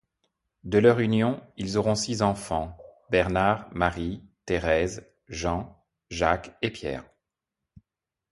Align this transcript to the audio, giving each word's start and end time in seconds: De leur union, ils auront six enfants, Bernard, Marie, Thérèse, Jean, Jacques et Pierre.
De 0.63 0.79
leur 0.79 0.97
union, 0.99 1.39
ils 1.57 1.77
auront 1.77 1.93
six 1.93 2.23
enfants, 2.23 2.75
Bernard, 3.11 3.69
Marie, 3.71 4.23
Thérèse, 4.47 5.07
Jean, 5.27 5.79
Jacques 6.09 6.57
et 6.63 6.71
Pierre. 6.71 7.03